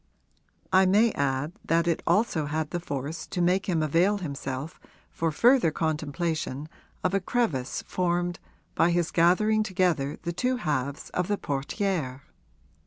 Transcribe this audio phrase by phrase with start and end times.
[0.73, 4.79] I may add that it also had the force to make him avail himself
[5.11, 6.67] for further contemplation
[7.03, 8.39] of a crevice formed
[8.73, 12.21] by his gathering together the two halves of the portière.